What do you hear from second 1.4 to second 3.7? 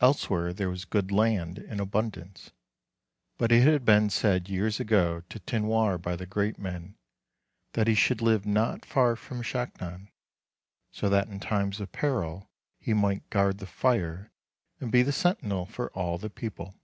in abundance, but it